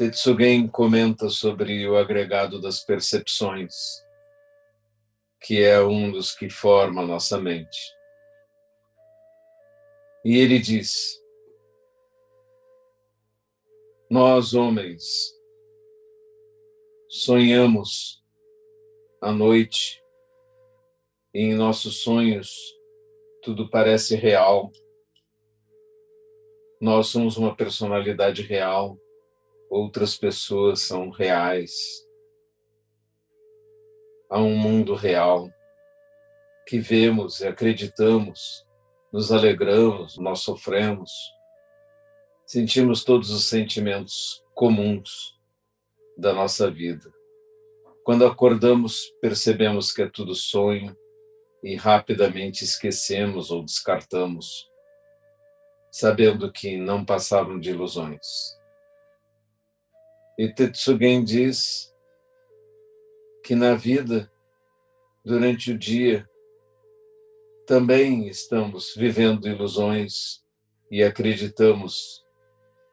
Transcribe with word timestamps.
Tetsugen 0.00 0.66
comenta 0.66 1.28
sobre 1.28 1.86
o 1.86 1.94
agregado 1.94 2.58
das 2.58 2.82
percepções, 2.82 3.74
que 5.42 5.62
é 5.62 5.78
um 5.82 6.10
dos 6.10 6.34
que 6.34 6.48
forma 6.48 7.02
a 7.02 7.06
nossa 7.06 7.38
mente. 7.38 7.78
E 10.24 10.38
ele 10.38 10.58
diz: 10.58 11.22
Nós, 14.10 14.54
homens, 14.54 15.04
sonhamos 17.06 18.24
à 19.20 19.30
noite 19.30 20.02
e 21.34 21.40
em 21.40 21.54
nossos 21.54 22.00
sonhos 22.00 22.50
tudo 23.42 23.68
parece 23.68 24.16
real. 24.16 24.72
Nós 26.80 27.08
somos 27.08 27.36
uma 27.36 27.54
personalidade 27.54 28.40
real, 28.40 28.98
outras 29.70 30.16
pessoas 30.16 30.80
são 30.80 31.10
reais. 31.10 31.72
Há 34.28 34.40
um 34.40 34.56
mundo 34.56 34.94
real 34.94 35.48
que 36.66 36.78
vemos 36.78 37.40
e 37.40 37.46
acreditamos, 37.46 38.66
nos 39.12 39.30
alegramos, 39.30 40.18
nós 40.18 40.40
sofremos, 40.40 41.10
sentimos 42.44 43.04
todos 43.04 43.30
os 43.30 43.46
sentimentos 43.46 44.44
comuns 44.54 45.38
da 46.18 46.32
nossa 46.32 46.70
vida. 46.70 47.12
Quando 48.04 48.26
acordamos, 48.26 49.06
percebemos 49.20 49.92
que 49.92 50.02
é 50.02 50.08
tudo 50.08 50.34
sonho 50.34 50.96
e 51.62 51.76
rapidamente 51.76 52.64
esquecemos 52.64 53.50
ou 53.50 53.64
descartamos, 53.64 54.68
sabendo 55.92 56.50
que 56.52 56.76
não 56.76 57.04
passavam 57.04 57.58
de 57.58 57.70
ilusões. 57.70 58.59
E 60.40 60.48
Tetsugen 60.48 61.22
diz 61.22 61.94
que 63.44 63.54
na 63.54 63.74
vida, 63.74 64.32
durante 65.22 65.70
o 65.70 65.78
dia, 65.78 66.26
também 67.66 68.26
estamos 68.26 68.94
vivendo 68.96 69.46
ilusões 69.46 70.42
e 70.90 71.02
acreditamos 71.02 72.24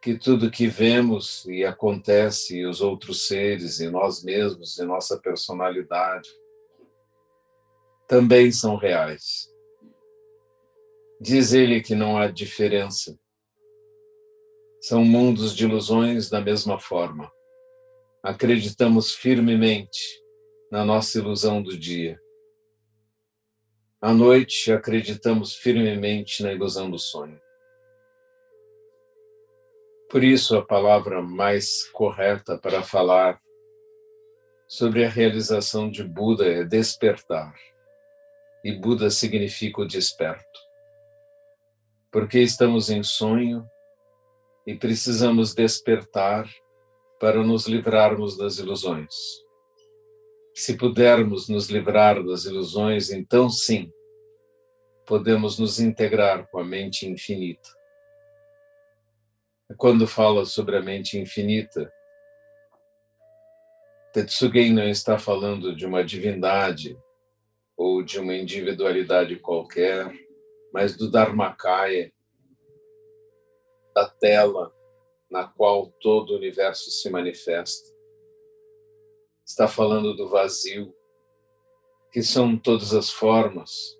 que 0.01 0.19
tudo 0.19 0.51
que 0.51 0.67
vemos 0.67 1.45
e 1.45 1.63
acontece, 1.63 2.57
e 2.57 2.65
os 2.65 2.81
outros 2.81 3.27
seres, 3.27 3.79
e 3.79 3.89
nós 3.89 4.21
mesmos, 4.21 4.77
e 4.77 4.83
nossa 4.83 5.17
personalidade, 5.17 6.29
também 8.09 8.51
são 8.51 8.75
reais. 8.75 9.49
Diz 11.21 11.53
ele 11.53 11.79
que 11.79 11.95
não 11.95 12.17
há 12.17 12.27
diferença. 12.27 13.17
São 14.81 15.05
mundos 15.05 15.55
de 15.55 15.63
ilusões 15.63 16.29
da 16.29 16.41
mesma 16.41 16.77
forma. 16.77 17.36
Acreditamos 18.23 19.13
firmemente 19.13 19.99
na 20.71 20.83
nossa 20.83 21.17
ilusão 21.17 21.61
do 21.61 21.77
dia. 21.77 22.19
À 24.01 24.13
noite, 24.13 24.71
acreditamos 24.71 25.55
firmemente 25.55 26.43
na 26.43 26.51
ilusão 26.51 26.89
do 26.89 26.99
sonho. 26.99 27.39
Por 30.09 30.23
isso, 30.23 30.55
a 30.55 30.65
palavra 30.65 31.21
mais 31.21 31.83
correta 31.89 32.57
para 32.57 32.81
falar 32.81 33.41
sobre 34.67 35.05
a 35.05 35.09
realização 35.09 35.89
de 35.89 36.03
Buda 36.03 36.45
é 36.45 36.63
despertar. 36.63 37.53
E 38.63 38.73
Buda 38.73 39.09
significa 39.09 39.81
o 39.81 39.87
desperto. 39.87 40.59
Porque 42.11 42.39
estamos 42.39 42.89
em 42.89 43.03
sonho 43.03 43.65
e 44.65 44.75
precisamos 44.75 45.53
despertar 45.53 46.49
para 47.19 47.43
nos 47.43 47.67
livrarmos 47.67 48.37
das 48.37 48.57
ilusões. 48.57 49.13
Se 50.55 50.75
pudermos 50.75 51.47
nos 51.49 51.69
livrar 51.69 52.23
das 52.23 52.45
ilusões, 52.45 53.11
então 53.11 53.49
sim, 53.49 53.91
podemos 55.05 55.59
nos 55.59 55.79
integrar 55.79 56.47
com 56.49 56.59
a 56.59 56.63
mente 56.63 57.07
infinita 57.07 57.77
quando 59.75 60.07
fala 60.07 60.45
sobre 60.45 60.77
a 60.77 60.81
mente 60.81 61.17
infinita, 61.17 61.91
Tetsugen 64.13 64.73
não 64.73 64.87
está 64.87 65.19
falando 65.19 65.75
de 65.75 65.85
uma 65.85 66.03
divindade 66.03 66.97
ou 67.75 68.01
de 68.01 68.19
uma 68.19 68.35
individualidade 68.35 69.35
qualquer, 69.37 70.11
mas 70.73 70.95
do 70.95 71.11
Dharmakaya, 71.11 72.11
da 73.93 74.09
tela 74.09 74.73
na 75.29 75.47
qual 75.47 75.91
todo 75.99 76.31
o 76.31 76.37
universo 76.37 76.89
se 76.89 77.09
manifesta. 77.09 77.95
Está 79.45 79.67
falando 79.67 80.15
do 80.15 80.27
vazio, 80.27 80.93
que 82.11 82.21
são 82.21 82.57
todas 82.57 82.93
as 82.93 83.09
formas. 83.09 83.97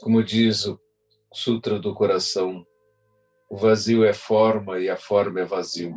Como 0.00 0.22
diz 0.22 0.66
o 0.66 0.78
Sutra 1.32 1.78
do 1.78 1.94
Coração, 1.94 2.66
o 3.48 3.56
vazio 3.56 4.04
é 4.04 4.12
forma 4.12 4.78
e 4.78 4.88
a 4.88 4.96
forma 4.96 5.40
é 5.40 5.44
vazio. 5.44 5.94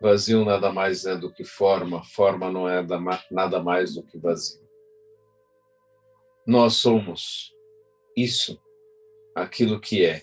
Vazio 0.00 0.44
nada 0.44 0.72
mais 0.72 1.06
é 1.06 1.16
do 1.16 1.32
que 1.32 1.44
forma, 1.44 2.02
forma 2.04 2.50
não 2.50 2.68
é 2.68 2.84
nada 3.30 3.62
mais 3.62 3.94
do 3.94 4.02
que 4.02 4.18
vazio. 4.18 4.66
Nós 6.46 6.74
somos 6.74 7.52
isso, 8.16 8.60
aquilo 9.34 9.80
que 9.80 10.04
é, 10.04 10.22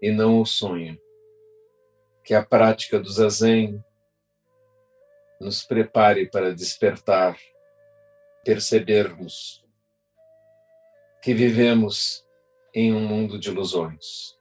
e 0.00 0.10
não 0.10 0.40
o 0.40 0.46
sonho. 0.46 0.98
Que 2.28 2.34
a 2.34 2.44
prática 2.44 3.00
do 3.00 3.10
zazen 3.10 3.82
nos 5.40 5.64
prepare 5.64 6.26
para 6.26 6.54
despertar, 6.54 7.38
percebermos 8.44 9.64
que 11.22 11.32
vivemos 11.32 12.22
em 12.74 12.92
um 12.92 13.00
mundo 13.00 13.38
de 13.38 13.48
ilusões 13.48 14.37